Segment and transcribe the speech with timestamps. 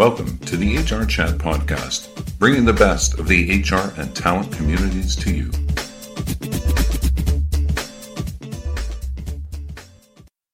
[0.00, 5.14] Welcome to the HR Chat Podcast, bringing the best of the HR and talent communities
[5.16, 5.50] to you.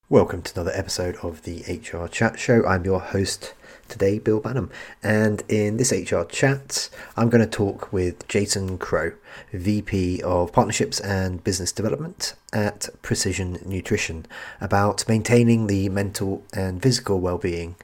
[0.08, 2.66] Welcome to another episode of the HR Chat Show.
[2.66, 3.54] I'm your host
[3.86, 4.68] today, Bill Banham,
[5.00, 9.12] and in this HR Chat, I'm going to talk with Jason Crow,
[9.52, 14.26] VP of Partnerships and Business Development at Precision Nutrition,
[14.60, 17.76] about maintaining the mental and physical well-being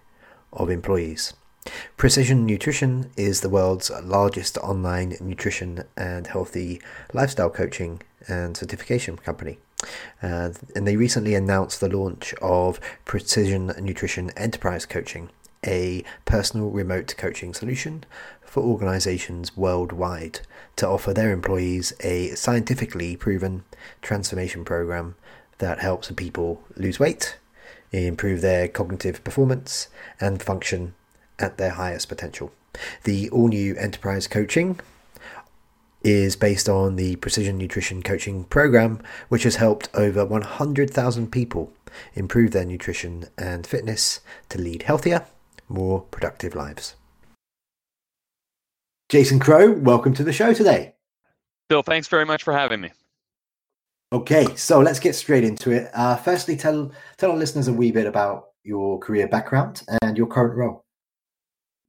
[0.53, 1.35] of employees.
[1.97, 9.59] Precision Nutrition is the world's largest online nutrition and healthy lifestyle coaching and certification company.
[10.21, 15.31] Uh, and they recently announced the launch of Precision Nutrition Enterprise Coaching,
[15.65, 18.05] a personal remote coaching solution
[18.43, 20.41] for organizations worldwide
[20.77, 23.63] to offer their employees a scientifically proven
[24.01, 25.15] transformation program
[25.59, 27.39] that helps people lose weight,
[27.93, 29.87] improve their cognitive performance,
[30.21, 30.95] and function
[31.39, 32.53] at their highest potential.
[33.05, 34.81] The all new enterprise coaching
[36.03, 41.73] is based on the Precision Nutrition Coaching Program, which has helped over 100,000 people
[42.15, 45.27] improve their nutrition and fitness to lead healthier,
[45.69, 46.97] more productive lives.
[49.09, 50.95] Jason Crow, welcome to the show today.
[51.69, 52.91] Bill, thanks very much for having me.
[54.13, 55.91] Okay, so let's get straight into it.
[55.95, 60.27] Uh, firstly, tell tell our listeners a wee bit about your career background and your
[60.27, 60.82] current role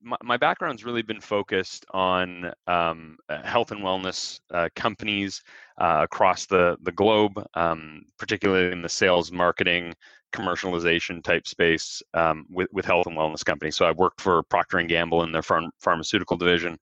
[0.04, 5.42] my, my background's really been focused on um, uh, health and wellness uh, companies
[5.80, 9.94] uh, across the the globe, um, particularly in the sales, marketing,
[10.34, 13.76] commercialization type space um, with with health and wellness companies.
[13.76, 16.78] So I've worked for Procter and Gamble in their pharm- pharmaceutical division.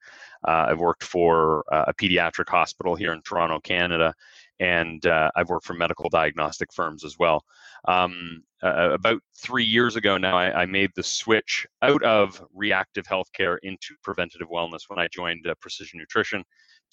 [0.47, 4.13] Uh, I've worked for uh, a pediatric hospital here in Toronto, Canada,
[4.61, 7.43] and uh, I've worked for medical diagnostic firms as well.
[7.87, 13.05] Um, uh, about three years ago now, I, I, made the switch out of reactive
[13.05, 16.43] healthcare into preventative wellness when I joined uh, Precision Nutrition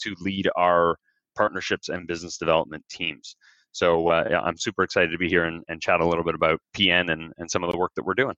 [0.01, 0.97] to lead our
[1.37, 3.37] partnerships and business development teams.
[3.73, 6.61] So uh, I'm super excited to be here and, and chat a little bit about
[6.75, 8.35] PN and, and some of the work that we're doing.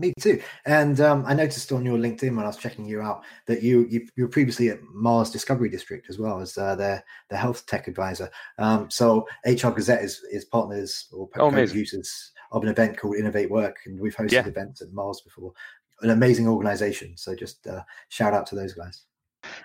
[0.00, 0.40] Me too.
[0.64, 3.86] And um, I noticed on your LinkedIn when I was checking you out that you
[3.90, 7.66] you, you were previously at Mars Discovery District as well as uh, their their health
[7.66, 8.30] tech advisor.
[8.56, 13.50] Um, so HR Gazette is is partners or oh, users of an event called Innovate
[13.50, 14.46] Work, and we've hosted yeah.
[14.46, 15.52] events at Mars before.
[16.00, 17.14] An amazing organization.
[17.18, 19.02] So just uh, shout out to those guys.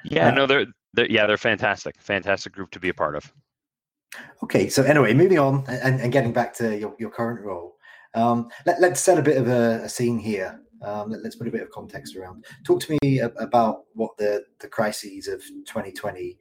[0.04, 3.34] Yeah, uh, no, they're, they're yeah they're fantastic, fantastic group to be a part of.
[4.44, 7.75] Okay, so anyway, moving on and, and getting back to your, your current role.
[8.16, 10.60] Um, let, us set a bit of a, a scene here.
[10.82, 12.46] Um, let, us put a bit of context around.
[12.66, 16.38] Talk to me about what the, the crises of 2020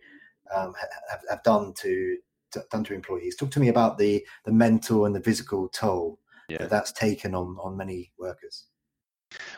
[0.54, 0.74] um,
[1.10, 2.16] have, have done to,
[2.52, 3.36] to, done to employees.
[3.36, 6.18] Talk to me about the the mental and the physical toll
[6.48, 6.58] yeah.
[6.58, 8.66] that that's taken on on many workers.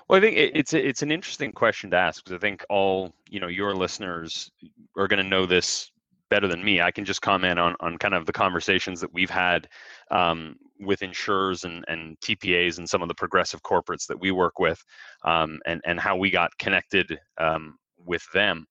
[0.08, 3.40] Well, I think it's it's an interesting question to ask because I think all you
[3.40, 4.50] know your listeners
[4.96, 5.90] are going to know this
[6.30, 6.80] better than me.
[6.80, 9.68] I can just comment on on kind of the conversations that we've had
[10.10, 14.58] um, with insurers and, and TPAs and some of the progressive corporates that we work
[14.58, 14.82] with,
[15.24, 18.66] um, and and how we got connected um, with them.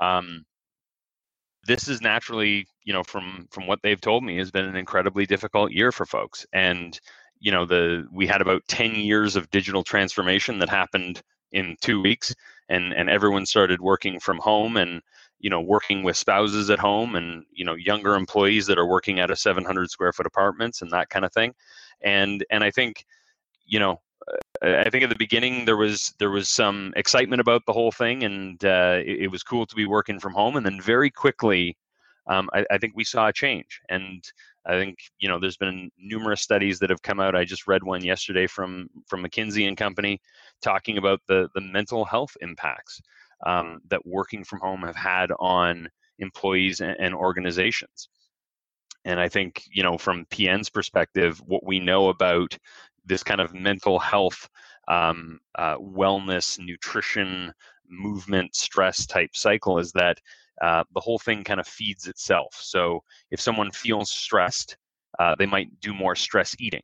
[0.00, 0.44] Um,
[1.66, 5.26] this is naturally, you know, from from what they've told me, has been an incredibly
[5.26, 6.46] difficult year for folks.
[6.52, 6.98] And
[7.40, 12.00] you know, the we had about ten years of digital transformation that happened in two
[12.00, 12.34] weeks,
[12.68, 15.02] and and everyone started working from home and
[15.38, 19.20] you know working with spouses at home and you know younger employees that are working
[19.20, 21.54] at a 700 square foot apartments and that kind of thing.
[22.02, 23.04] And and i think
[23.64, 24.00] you know
[24.62, 28.24] i think at the beginning there was there was some excitement about the whole thing
[28.24, 31.76] and uh, it, it, was cool to be working from home and then very quickly
[32.28, 34.22] um, I, I think we saw a change and
[34.66, 37.36] I think you know there's been numerous studies that have come out.
[37.36, 40.20] I just read one yesterday from from McKinsey and Company
[40.60, 43.00] talking about the the mental health impacts
[43.44, 45.88] um, that working from home have had on
[46.18, 48.08] employees and, and organizations.
[49.04, 52.58] And I think, you know, from PN's perspective, what we know about
[53.04, 54.48] this kind of mental health,
[54.88, 57.52] um, uh, wellness, nutrition,
[57.88, 60.18] movement, stress type cycle is that
[60.62, 62.54] uh, the whole thing kind of feeds itself.
[62.58, 64.76] So if someone feels stressed,
[65.18, 66.82] uh, they might do more stress eating.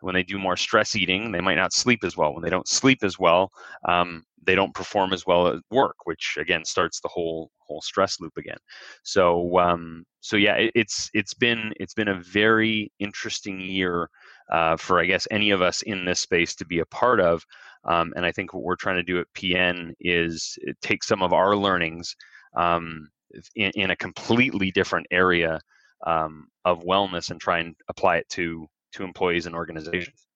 [0.00, 2.34] When they do more stress eating, they might not sleep as well.
[2.34, 3.52] When they don't sleep as well,
[3.88, 8.20] um, they don't perform as well at work, which again starts the whole whole stress
[8.20, 8.58] loop again.
[9.04, 14.08] So um, so yeah, it, it's it's been it's been a very interesting year
[14.50, 17.44] uh, for I guess any of us in this space to be a part of.
[17.84, 21.22] Um, and I think what we're trying to do at PN is uh, take some
[21.22, 22.14] of our learnings
[22.54, 23.08] um,
[23.54, 25.60] in, in, a completely different area
[26.06, 30.26] um, of wellness and try and apply it to to employees and organizations.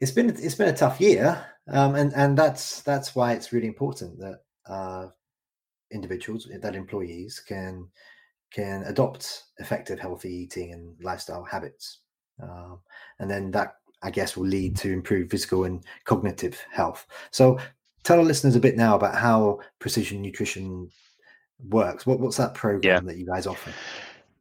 [0.00, 3.66] it's been it's been a tough year, um, and and that's that's why it's really
[3.66, 5.06] important that uh,
[5.90, 7.88] individuals, that employees can
[8.52, 12.00] can adopt effective healthy eating and lifestyle habits,
[12.42, 12.80] um,
[13.18, 17.06] and then that I guess will lead to improved physical and cognitive health.
[17.30, 17.58] So
[18.02, 20.90] tell our listeners a bit now about how precision nutrition
[21.68, 22.06] works.
[22.06, 23.00] What, what's that program yeah.
[23.00, 23.72] that you guys offer?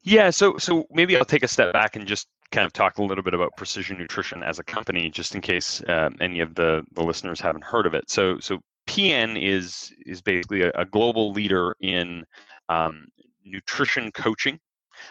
[0.03, 3.03] Yeah, so so maybe I'll take a step back and just kind of talk a
[3.03, 6.83] little bit about precision nutrition as a company, just in case uh, any of the
[6.93, 8.09] the listeners haven't heard of it.
[8.09, 12.25] So so PN is is basically a, a global leader in
[12.67, 13.07] um,
[13.45, 14.59] nutrition coaching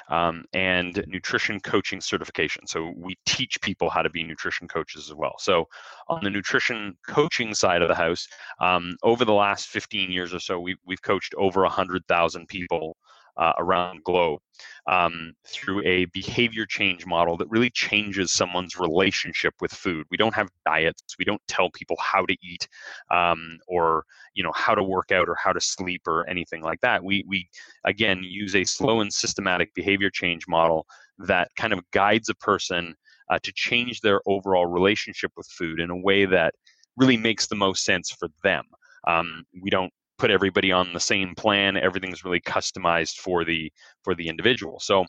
[0.09, 2.67] um, and nutrition coaching certification.
[2.67, 5.35] So we teach people how to be nutrition coaches as well.
[5.39, 5.69] So
[6.09, 8.27] on the nutrition coaching side of the house,
[8.61, 12.97] um, over the last 15 years or so, we, we've coached over 100,000 people
[13.37, 14.41] uh, around the globe
[14.87, 20.07] um, through a behavior change model that really changes someone's relationship with food.
[20.11, 21.17] We don't have diets.
[21.19, 22.69] We don't tell people how to eat
[23.11, 26.81] um, or you know how to work out or how to sleep or anything like
[26.81, 27.03] that.
[27.03, 27.49] We we
[27.85, 30.87] again use a slow and systematic behavior change model
[31.19, 32.95] that kind of guides a person
[33.31, 36.55] uh, to change their overall relationship with food in a way that
[36.97, 38.65] really makes the most sense for them.
[39.07, 39.93] Um, we don't
[40.23, 41.77] put everybody on the same plan.
[41.77, 43.73] Everything's really customized for the
[44.05, 44.79] for the individual.
[44.79, 45.05] So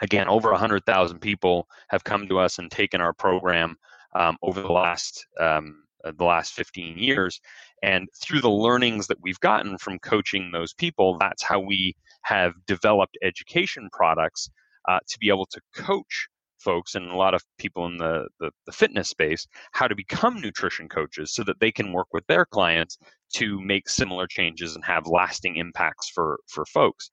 [0.00, 3.76] again, over a 100,000 people have come to us and taken our program
[4.14, 7.42] um, over the last um, uh, the last 15 years.
[7.82, 12.54] And through the learnings that we've gotten from coaching those people, that's how we have
[12.66, 14.48] developed education products
[14.88, 16.28] uh, to be able to coach
[16.62, 20.40] folks and a lot of people in the, the, the, fitness space how to become
[20.40, 22.98] nutrition coaches so that they can work with their clients
[23.34, 27.10] to make similar changes and have lasting impacts for for folks.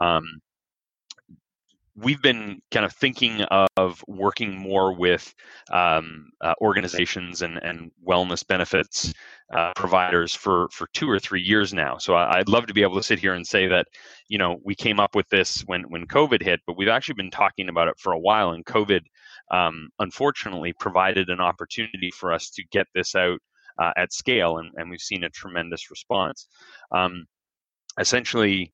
[0.00, 0.24] Um,
[1.96, 5.34] we've been kind of thinking of working more with
[5.72, 9.14] um, uh, organizations and, and wellness benefits
[9.54, 11.96] uh, providers for for two or three years now.
[11.96, 13.86] So I, would love to be able to sit here and say that
[14.28, 17.30] you know we came up with this when when COVID hit, but we've actually been
[17.30, 18.50] talking about it for a while.
[18.50, 19.00] And COVID,
[19.50, 23.38] um, unfortunately, provided an opportunity for us to get this out
[23.78, 26.48] uh, at scale, and, and we've seen a tremendous response.
[26.92, 27.24] Um,
[27.98, 28.72] essentially,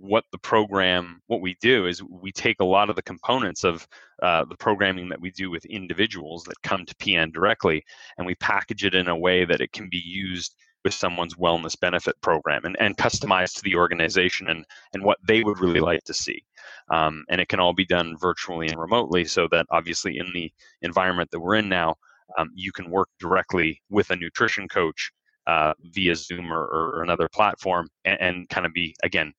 [0.00, 3.86] what the program what we do is we take a lot of the components of
[4.22, 7.84] uh, the programming that we do with individuals that come to pn directly
[8.16, 10.54] and we package it in a way that it can be used
[10.84, 14.64] with someone's wellness benefit program and, and customized to the organization and,
[14.94, 16.42] and what they would really like to see.
[16.90, 20.50] Um, and it can all be done virtually and remotely so that obviously in the
[20.80, 21.96] environment that we're in now
[22.38, 25.12] um, you can work directly with a nutrition coach
[25.46, 29.32] uh, via zoom or, or another platform and, and kind of be again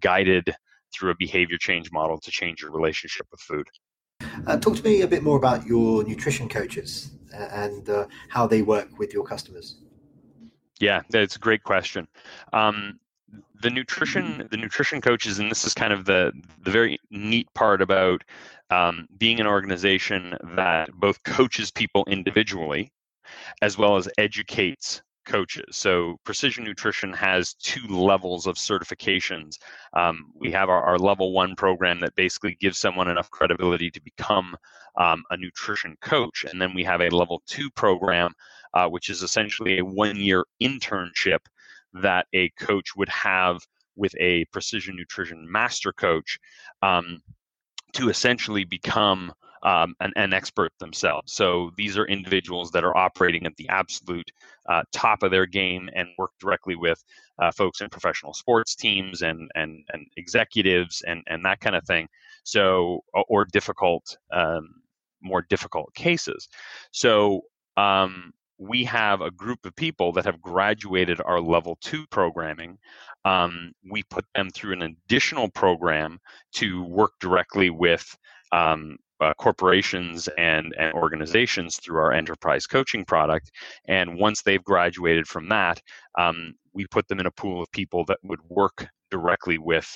[0.00, 0.54] guided
[0.94, 3.66] through a behavior change model to change your relationship with food.
[4.46, 8.62] Uh, talk to me a bit more about your nutrition coaches and uh, how they
[8.62, 9.76] work with your customers.
[10.80, 12.08] Yeah, that's a great question.
[12.52, 12.98] Um,
[13.62, 16.32] the nutrition, the nutrition coaches, and this is kind of the
[16.64, 18.22] the very neat part about
[18.70, 22.92] um, being an organization that both coaches people individually,
[23.62, 25.76] as well as educates coaches.
[25.76, 29.58] So Precision Nutrition has two levels of certifications.
[29.92, 34.00] Um, we have our, our, level one program that basically gives someone enough credibility to
[34.02, 34.56] become
[34.98, 36.44] um, a nutrition coach.
[36.50, 38.32] And then we have a level two program,
[38.74, 41.40] uh, which is essentially a one year internship
[41.94, 43.60] that a coach would have
[43.96, 46.38] with a precision nutrition master coach
[46.82, 47.20] um,
[47.92, 51.32] to essentially become um, an, an, expert themselves.
[51.32, 54.30] So these are individuals that are operating at the absolute
[54.68, 57.02] uh, top of their game and work directly with
[57.38, 61.84] uh, folks in professional sports teams and and, and executives and, and that kind of
[61.84, 62.08] thing.
[62.44, 64.68] So or difficult, um,
[65.22, 66.48] more difficult cases.
[66.90, 67.42] So
[67.76, 72.78] um, we have a group of people that have graduated our level two programming.
[73.24, 76.18] Um, we put them through an additional program
[76.54, 78.16] to work directly with
[78.52, 83.50] um, uh, corporations and, and organizations through our enterprise coaching product.
[83.86, 85.80] And once they've graduated from that,
[86.18, 89.88] um, we put them in a pool of people that would work directly with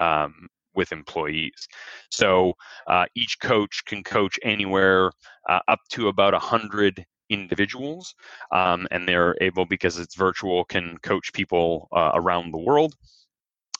[0.00, 1.68] um, with employees.
[2.10, 2.52] So
[2.88, 5.12] uh, each coach can coach anywhere
[5.48, 8.14] uh, up to about a hundred individuals,
[8.50, 12.94] um, and they're able because it's virtual can coach people uh, around the world.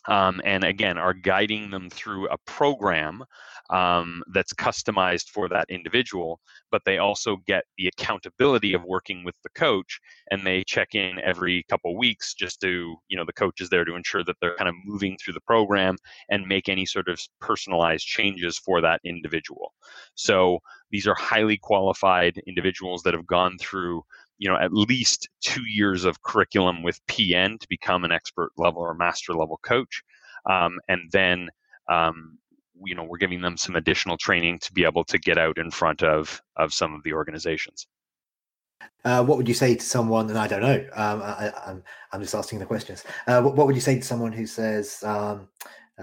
[0.06, 3.22] Um, and again are guiding them through a program
[3.70, 9.36] um, that's customized for that individual but they also get the accountability of working with
[9.42, 13.60] the coach and they check in every couple weeks just to you know the coach
[13.60, 15.96] is there to ensure that they're kind of moving through the program
[16.28, 19.72] and make any sort of personalized changes for that individual.
[20.14, 20.58] So
[20.90, 24.02] these are highly qualified individuals that have gone through
[24.38, 28.82] you know at least two years of curriculum with PN to become an expert level
[28.82, 30.02] or master level coach,
[30.50, 31.48] um, and then
[31.90, 32.38] um,
[32.84, 35.70] you know we're giving them some additional training to be able to get out in
[35.70, 37.86] front of of some of the organizations.
[39.04, 40.28] Uh, what would you say to someone?
[40.30, 40.86] And I don't know.
[40.94, 43.04] Um, I, am I'm, I'm just asking the questions.
[43.26, 45.48] Uh, what, what, would you say to someone who says um,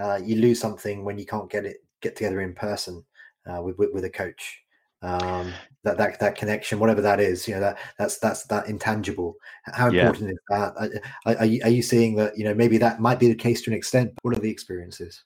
[0.00, 3.04] uh, you lose something when you can't get it get together in person
[3.46, 4.61] uh, with, with, with a coach?
[5.02, 5.52] Um,
[5.84, 9.34] that that that connection, whatever that is, you know that that's that's that intangible.
[9.64, 10.30] How important yeah.
[10.30, 11.00] is that?
[11.26, 12.36] Are, are, you, are you seeing that?
[12.38, 14.12] You know, maybe that might be the case to an extent.
[14.22, 15.24] What are the experiences?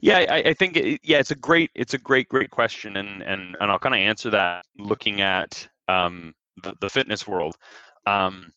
[0.00, 3.22] Yeah, I, I think it, yeah, it's a great it's a great great question, and
[3.22, 7.56] and and I'll kind of answer that looking at um, the, the fitness world.
[8.06, 8.52] Um,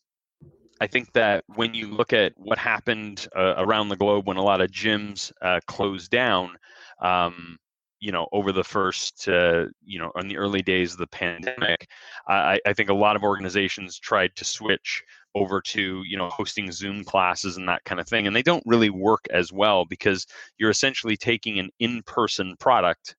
[0.79, 4.43] I think that when you look at what happened uh, around the globe when a
[4.43, 6.55] lot of gyms uh, closed down,
[7.01, 7.57] um,
[8.01, 11.87] you know over the first uh, you know in the early days of the pandemic
[12.27, 15.01] I, I think a lot of organizations tried to switch
[15.35, 18.63] over to you know hosting zoom classes and that kind of thing and they don't
[18.65, 20.27] really work as well because
[20.57, 23.15] you're essentially taking an in-person product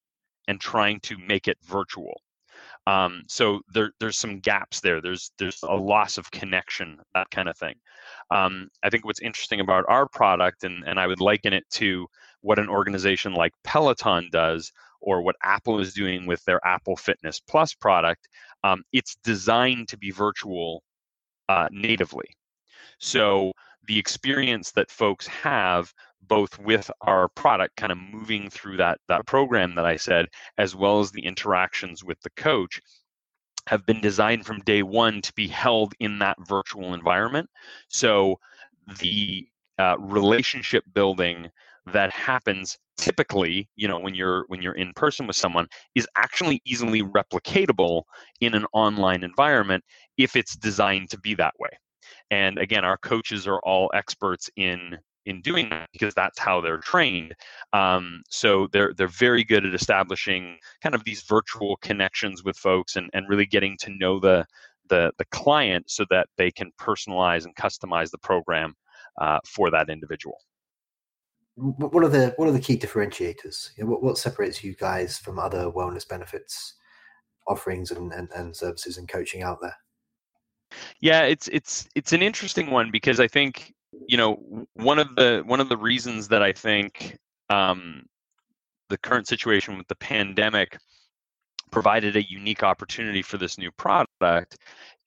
[0.48, 2.20] and trying to make it virtual.
[2.88, 5.00] Um, so there, there's some gaps there.
[5.00, 7.76] There's there's a loss of connection that kind of thing.
[8.30, 12.06] Um, i think what's interesting about our product and, and i would liken it to
[12.42, 17.40] what an organization like Peloton does or what Apple is doing with their Apple Fitness
[17.40, 18.28] Plus product,
[18.62, 20.82] um, it's designed to be virtual
[21.48, 22.28] uh, natively.
[22.98, 23.52] So
[23.86, 29.26] the experience that folks have both with our product kind of moving through that that
[29.26, 32.80] program that I said as well as the interactions with the coach
[33.66, 37.50] have been designed from day one to be held in that virtual environment
[37.88, 38.38] so
[39.00, 39.46] the
[39.78, 41.50] uh, relationship building
[41.86, 46.60] that happens typically you know when you're when you're in person with someone is actually
[46.64, 48.02] easily replicatable
[48.40, 49.82] in an online environment
[50.18, 51.70] if it's designed to be that way.
[52.30, 56.78] And again our coaches are all experts in in doing that because that's how they're
[56.78, 57.32] trained.
[57.72, 62.96] Um, so they're they're very good at establishing kind of these virtual connections with folks
[62.96, 64.44] and, and really getting to know the
[64.88, 68.74] the the client so that they can personalize and customize the program
[69.20, 70.38] uh, for that individual
[71.56, 73.70] what are the what are the key differentiators?
[73.76, 76.74] You know, what what separates you guys from other wellness benefits
[77.46, 79.76] offerings and, and, and services and coaching out there?
[81.00, 83.74] Yeah, it's it's it's an interesting one because I think
[84.06, 87.18] you know one of the one of the reasons that I think
[87.50, 88.06] um,
[88.88, 90.78] the current situation with the pandemic
[91.70, 94.58] provided a unique opportunity for this new product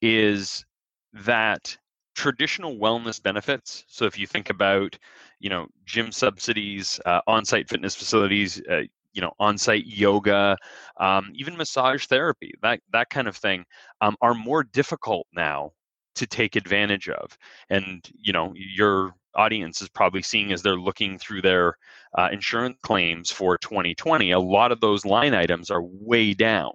[0.02, 0.64] is
[1.12, 1.76] that
[2.16, 3.84] traditional wellness benefits.
[3.86, 4.98] So if you think about,
[5.38, 8.82] you know, gym subsidies, uh, on-site fitness facilities, uh,
[9.12, 10.56] you know, on-site yoga,
[10.98, 13.64] um, even massage therapy, that that kind of thing,
[14.00, 15.72] um, are more difficult now
[16.16, 17.36] to take advantage of.
[17.70, 21.76] And you know, your audience is probably seeing as they're looking through their
[22.16, 26.72] uh, insurance claims for 2020, a lot of those line items are way down.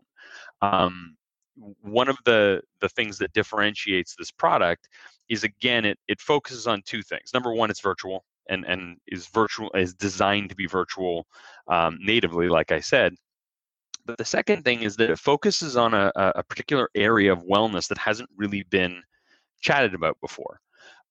[0.61, 1.15] Um,
[1.81, 4.87] one of the the things that differentiates this product
[5.31, 7.31] is again it it focuses on two things.
[7.33, 11.25] Number one, it's virtual and and is virtual is designed to be virtual
[11.69, 13.15] um, natively, like I said.
[14.05, 17.87] But the second thing is that it focuses on a, a particular area of wellness
[17.87, 19.01] that hasn't really been
[19.61, 20.59] chatted about before.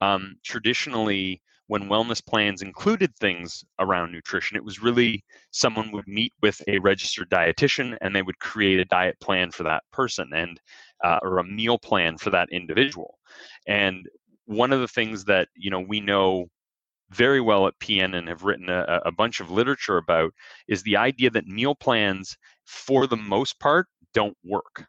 [0.00, 6.32] Um, traditionally, when wellness plans included things around nutrition, it was really someone would meet
[6.42, 10.60] with a registered dietitian and they would create a diet plan for that person and
[11.04, 13.20] uh, or a meal plan for that individual.
[13.70, 14.06] And
[14.46, 16.48] one of the things that you know we know
[17.10, 20.32] very well at PN and have written a, a bunch of literature about
[20.68, 22.36] is the idea that meal plans,
[22.66, 24.86] for the most part, don't work.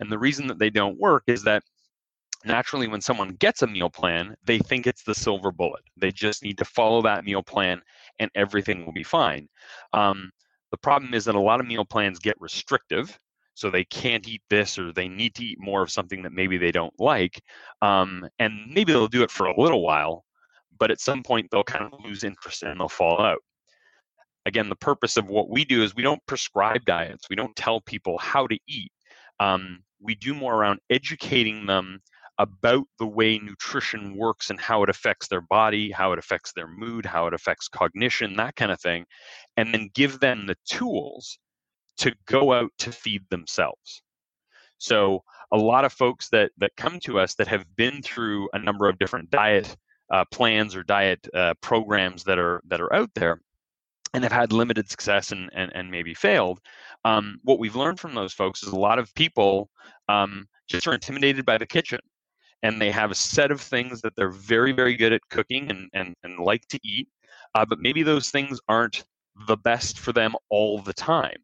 [0.00, 1.62] And the reason that they don't work is that
[2.44, 6.42] naturally when someone gets a meal plan they think it's the silver bullet they just
[6.42, 7.80] need to follow that meal plan
[8.18, 9.48] and everything will be fine
[9.94, 10.30] um,
[10.70, 13.18] the problem is that a lot of meal plans get restrictive
[13.54, 16.58] so they can't eat this or they need to eat more of something that maybe
[16.58, 17.40] they don't like
[17.82, 20.24] um, and maybe they'll do it for a little while
[20.78, 23.38] but at some point they'll kind of lose interest and they'll fall out.
[24.46, 27.80] Again the purpose of what we do is we don't prescribe diets we don't tell
[27.80, 28.92] people how to eat
[29.40, 32.00] um, we do more around educating them
[32.38, 36.66] about the way nutrition works and how it affects their body, how it affects their
[36.66, 39.04] mood, how it affects cognition, that kind of thing,
[39.56, 41.38] and then give them the tools
[41.98, 44.02] to go out to feed themselves.
[44.78, 45.22] So
[45.52, 48.88] a lot of folks that that come to us that have been through a number
[48.88, 49.76] of different diet
[50.10, 53.40] uh, plans or diet uh, programs that are that are out there
[54.14, 56.60] and have had limited success and, and, and maybe failed.
[57.04, 59.68] Um, what we've learned from those folks is a lot of people
[60.08, 61.98] um, just are intimidated by the kitchen
[62.62, 65.90] and they have a set of things that they're very, very good at cooking and,
[65.92, 67.08] and, and like to eat,
[67.54, 69.04] uh, but maybe those things aren't
[69.48, 71.36] the best for them all the time.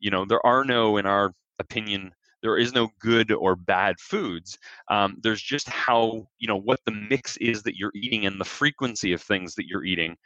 [0.00, 2.12] You know, there are no, in our opinion,
[2.42, 4.58] there is no good or bad foods.
[4.88, 8.44] Um, there's just how you know what the mix is that you're eating and the
[8.44, 10.16] frequency of things that you're eating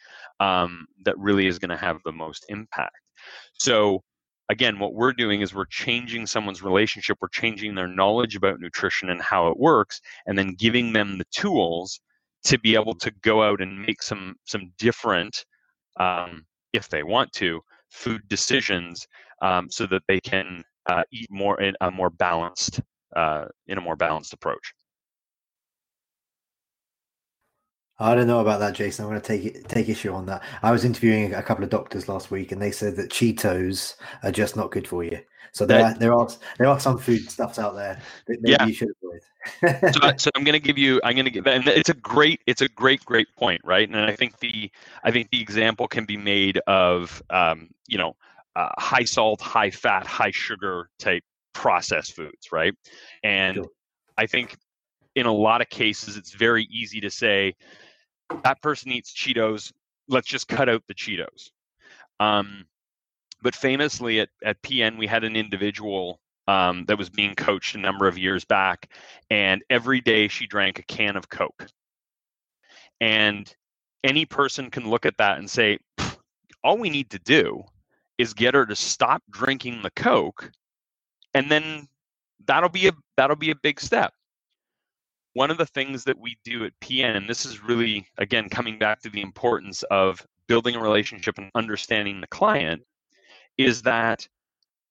[0.40, 2.98] um, that really is going to have the most impact.
[3.54, 4.02] So
[4.50, 9.10] again, what we're doing is we're changing someone's relationship, we're changing their knowledge about nutrition
[9.10, 12.00] and how it works, and then giving them the tools
[12.44, 15.44] to be able to go out and make some some different,
[15.98, 17.60] um, if they want to,
[17.90, 19.06] food decisions
[19.40, 22.80] um, so that they can uh, eat more in a more balanced
[23.16, 24.72] uh, in a more balanced approach.
[27.98, 29.04] I don't know about that, Jason.
[29.04, 30.42] I'm going to take take issue on that.
[30.62, 34.32] I was interviewing a couple of doctors last week, and they said that Cheetos are
[34.32, 35.20] just not good for you.
[35.52, 36.28] So there, that, are, there are
[36.58, 38.64] there are some food stuffs out there that maybe yeah.
[38.64, 39.92] you should avoid.
[39.94, 40.98] so, so, I'm going to give you.
[41.04, 43.88] I'm going to give, and it's a great, it's a great, great point, right?
[43.88, 44.70] And I think the,
[45.04, 48.16] I think the example can be made of, um, you know,
[48.56, 52.74] uh, high salt, high fat, high sugar type processed foods, right?
[53.22, 53.66] And sure.
[54.16, 54.56] I think
[55.14, 57.54] in a lot of cases, it's very easy to say
[58.44, 59.72] that person eats Cheetos.
[60.08, 61.50] Let's just cut out the Cheetos.
[62.18, 62.64] Um,
[63.42, 67.78] but famously at, at PN, we had an individual um, that was being coached a
[67.78, 68.90] number of years back,
[69.30, 71.66] and every day she drank a can of Coke.
[73.00, 73.52] And
[74.04, 75.78] any person can look at that and say,
[76.62, 77.64] all we need to do
[78.20, 80.50] is get her to stop drinking the coke
[81.32, 81.88] and then
[82.46, 84.12] that'll be a that'll be a big step.
[85.32, 88.78] One of the things that we do at pn and this is really again coming
[88.78, 92.82] back to the importance of building a relationship and understanding the client
[93.56, 94.28] is that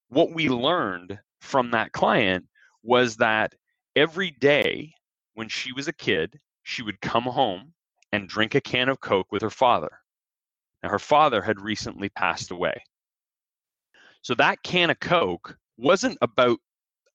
[0.07, 2.45] what we learned from that client
[2.81, 3.53] was that
[3.95, 4.91] every day
[5.35, 7.73] when she was a kid she would come home
[8.11, 9.99] and drink a can of coke with her father.
[10.81, 12.81] Now her father had recently passed away
[14.21, 16.59] so that can of Coke wasn't about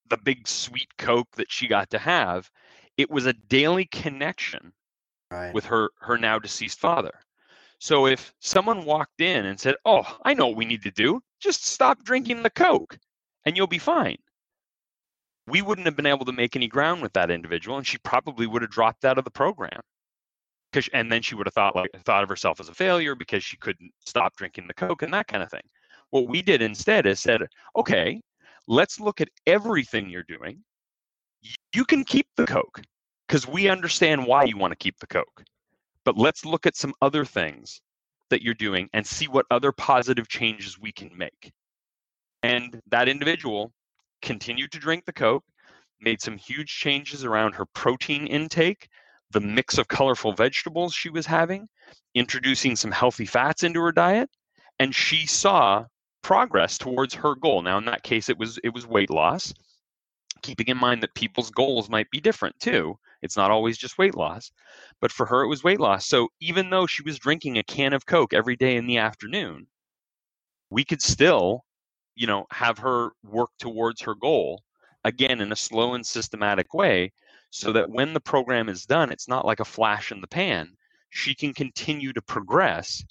[0.09, 2.51] the big sweet Coke that she got to have.
[2.97, 4.73] It was a daily connection
[5.31, 5.55] right.
[5.55, 7.13] with her her now deceased father.
[7.79, 11.21] So if someone walked in and said, "Oh, I know what we need to do.
[11.41, 12.99] Just stop drinking the Coke
[13.45, 14.19] and you'll be fine."
[15.47, 18.47] We wouldn't have been able to make any ground with that individual and she probably
[18.47, 19.81] would have dropped out of the program.
[20.73, 23.45] Cuz and then she would have thought like thought of herself as a failure because
[23.45, 25.69] she couldn't stop drinking the Coke and that kind of thing.
[26.15, 27.43] What we did instead is said,
[27.75, 28.21] okay,
[28.69, 30.63] let's look at everything you're doing.
[31.75, 32.81] You can keep the Coke
[33.27, 35.43] because we understand why you want to keep the Coke.
[36.05, 37.81] But let's look at some other things
[38.31, 41.51] that you're doing and see what other positive changes we can make.
[42.45, 43.73] And that individual
[44.23, 45.43] continued to drink the Coke,
[46.01, 48.87] made some huge changes around her protein intake,
[49.33, 51.67] the mix of colorful vegetables she was having,
[52.15, 54.31] introducing some healthy fats into her diet,
[54.79, 55.87] and she saw
[56.25, 57.63] progress towards her goal.
[57.63, 59.55] Now, in that case, it was it was weight loss.
[60.43, 62.99] Keeping in mind that people's goals might be different too.
[63.23, 64.51] It's not always just weight loss,
[65.01, 66.07] but for her it was weight loss.
[66.07, 69.67] So even though she was drinking a can of Coke every day in the afternoon,
[70.71, 71.65] we could still,
[72.17, 74.63] you know, have her work towards her goal
[75.05, 77.13] again in a slow and systematic way
[77.51, 80.77] so that when the program is done, it's not like a flash in the pan.
[81.11, 83.05] She can continue to progress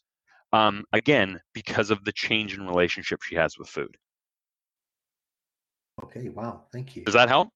[0.53, 3.97] um, again, because of the change in relationship she has with food.
[6.03, 7.03] Okay, wow, thank you.
[7.03, 7.49] Does that help?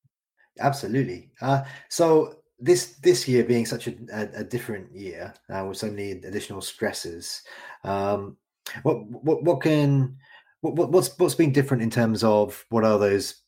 [0.60, 1.30] Absolutely.
[1.40, 5.88] Uh, so this this year being such a, a, a different year uh, with so
[5.88, 7.44] many additional stresses,
[7.84, 8.36] um,
[8.82, 10.18] what what what can
[10.62, 13.44] what, what's what's been different in terms of what are those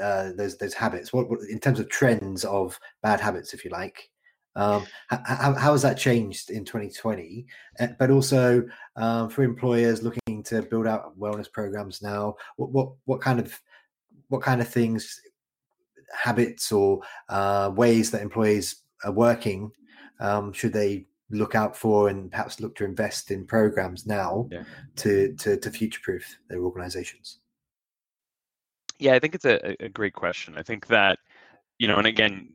[0.00, 1.12] uh, those those habits?
[1.12, 4.08] What, what in terms of trends of bad habits, if you like?
[4.56, 7.46] Um, how, how, has that changed in 2020?
[7.80, 8.64] Uh, but also
[8.96, 13.58] um, for employers looking to build out wellness programs now, what, what, what kind of
[14.28, 15.20] what kind of things,
[16.12, 19.70] habits or uh, ways that employees are working
[20.20, 24.62] um, should they look out for and perhaps look to invest in programs now yeah.
[24.96, 27.38] to, to to future proof their organizations?
[28.98, 30.56] Yeah, I think it's a, a great question.
[30.56, 31.18] I think that
[31.78, 32.48] you know, and again,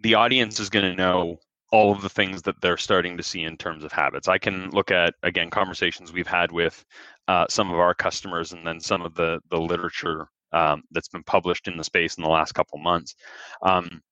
[0.00, 1.38] the audience is going to know
[1.72, 4.28] all of the things that they're starting to see in terms of habits.
[4.28, 6.84] I can look at again conversations we've had with
[7.28, 11.22] uh, some of our customers, and then some of the the literature um, that's been
[11.22, 13.14] published in the space in the last couple months.
[13.62, 14.02] Um,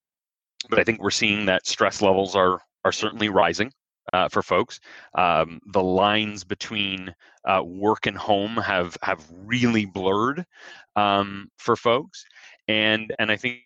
[0.70, 3.72] but I think we're seeing that stress levels are are certainly rising
[4.12, 4.80] uh, for folks.
[5.14, 10.44] Um, the lines between uh, work and home have have really blurred
[10.96, 12.24] um, for folks,
[12.68, 13.60] and and I think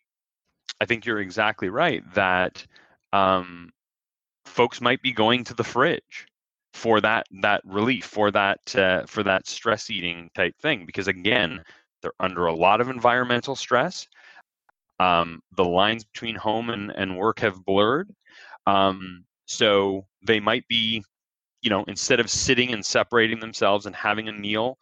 [0.83, 2.67] I think you're exactly right that
[3.13, 3.71] um,
[4.45, 6.27] folks might be going to the fridge
[6.75, 11.63] for that that relief for that uh, for that stress eating type thing because again
[12.03, 14.09] they're under a lot of environmental stress.
[14.99, 18.11] Um, the lines between home and, and work have blurred.
[18.67, 21.05] Um, so they might be
[21.61, 24.79] you know instead of sitting and separating themselves and having a meal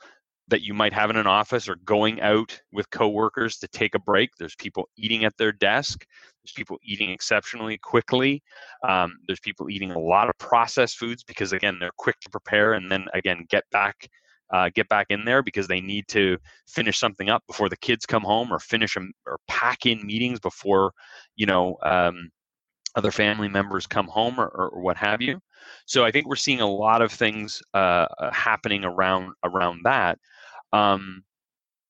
[0.50, 3.98] that you might have in an office or going out with coworkers to take a
[3.98, 4.30] break.
[4.38, 6.04] There's people eating at their desk.
[6.42, 8.42] There's people eating exceptionally quickly.
[8.86, 12.74] Um, there's people eating a lot of processed foods because again they're quick to prepare
[12.74, 14.08] and then again get back
[14.52, 16.36] uh, get back in there because they need to
[16.66, 20.40] finish something up before the kids come home or finish them or pack in meetings
[20.40, 20.92] before
[21.36, 22.30] you know um,
[22.96, 25.40] other family members come home or, or, what have you.
[25.87, 30.18] So I think we're seeing a lot of things uh, uh happening around around that.
[30.72, 31.22] Um,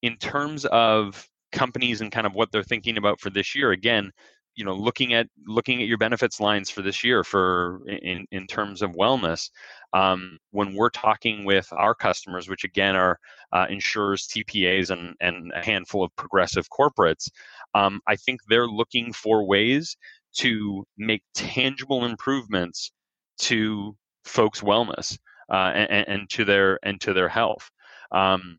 [0.03, 4.11] in terms of companies and kind of what they're thinking about for this year, again,
[4.57, 8.47] you know, looking at looking at your benefits lines for this year for in in
[8.47, 9.49] terms of wellness,
[9.93, 13.19] um, when we're talking with our customers, which again are
[13.53, 17.31] uh, insurers, TPAs, and and a handful of progressive corporates,
[17.75, 19.97] um, I think they're looking for ways
[20.39, 22.93] to make tangible improvements
[23.39, 25.19] to folks' wellness
[25.51, 27.71] uh, and, and, to their and to their health.
[28.13, 28.59] Um,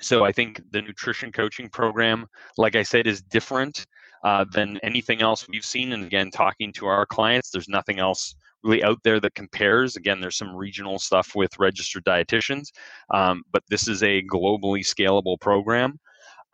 [0.00, 3.86] so I think the nutrition coaching program, like I said, is different
[4.24, 5.92] uh, than anything else we've seen.
[5.92, 9.96] And again, talking to our clients, there's nothing else really out there that compares.
[9.96, 12.68] Again, there's some regional stuff with registered dietitians,
[13.12, 15.98] um, but this is a globally scalable program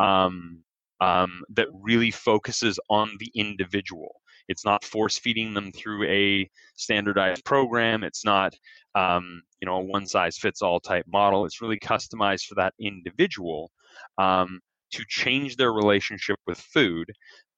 [0.00, 0.62] um,
[1.00, 4.20] um, that really focuses on the individual.
[4.48, 8.04] It's not force feeding them through a standardized program.
[8.04, 8.54] It's not,
[8.94, 11.44] um, you know, a one size fits all type model.
[11.44, 13.70] It's really customized for that individual
[14.18, 14.60] um,
[14.92, 17.12] to change their relationship with food.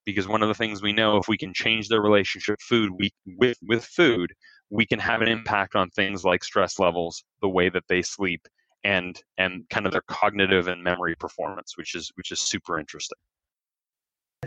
[0.07, 3.11] Because one of the things we know, if we can change their relationship food we,
[3.27, 4.33] with with food,
[4.70, 8.48] we can have an impact on things like stress levels, the way that they sleep,
[8.85, 13.18] and and kind of their cognitive and memory performance, which is which is super interesting.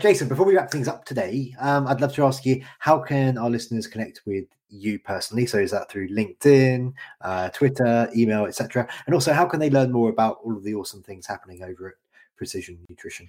[0.00, 3.38] Jason, before we wrap things up today, um, I'd love to ask you how can
[3.38, 5.46] our listeners connect with you personally?
[5.46, 8.88] So is that through LinkedIn, uh, Twitter, email, etc.?
[9.06, 11.88] And also, how can they learn more about all of the awesome things happening over
[11.88, 11.94] at
[12.36, 13.28] Precision Nutrition?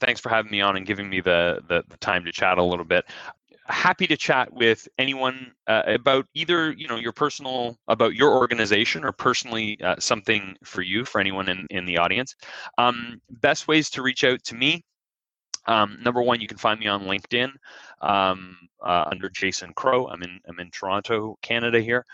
[0.00, 2.62] Thanks for having me on and giving me the, the, the time to chat a
[2.62, 3.04] little bit
[3.66, 9.02] happy to chat with anyone uh, about either you know your personal about your organization
[9.02, 12.36] or personally uh, something for you for anyone in, in the audience
[12.76, 14.84] um, best ways to reach out to me
[15.66, 17.50] um, number one, you can find me on LinkedIn
[18.00, 20.06] um, uh, under Jason Crow.
[20.08, 22.04] I'm in I'm in Toronto, Canada here.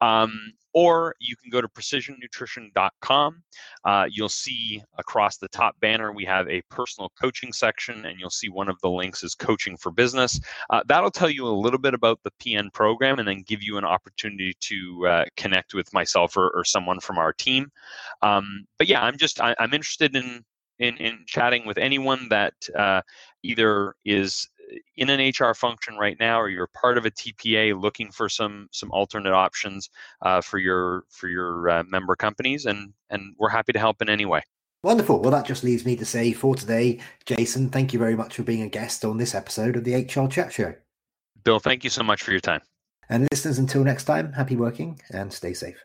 [0.00, 3.42] Um, or you can go to precisionnutrition.com.
[3.84, 8.30] Uh, you'll see across the top banner we have a personal coaching section, and you'll
[8.30, 10.38] see one of the links is coaching for business.
[10.70, 13.78] Uh, that'll tell you a little bit about the PN program, and then give you
[13.78, 17.70] an opportunity to uh, connect with myself or, or, someone from our team.
[18.22, 20.44] Um, but yeah, I'm just I, I'm interested in
[20.80, 23.02] in, in chatting with anyone that uh,
[23.42, 24.48] either is
[24.96, 28.68] in an HR function right now, or you're part of a TPA looking for some
[28.72, 29.90] some alternate options
[30.22, 34.08] uh, for your for your uh, member companies, and and we're happy to help in
[34.08, 34.42] any way.
[34.82, 35.20] Wonderful.
[35.20, 38.42] Well, that just leaves me to say for today, Jason, thank you very much for
[38.42, 40.74] being a guest on this episode of the HR Chat Show.
[41.44, 42.62] Bill, thank you so much for your time.
[43.10, 45.84] And listeners, until next time, happy working and stay safe.